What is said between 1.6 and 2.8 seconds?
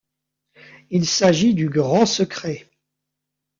Grand Secret.